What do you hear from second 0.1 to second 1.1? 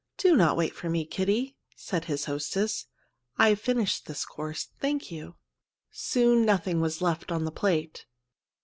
"Do not wait for me,